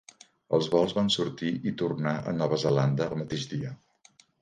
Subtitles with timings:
[0.57, 3.79] Els vols van sortir i tornar a Nova Zelanda el mateix dia.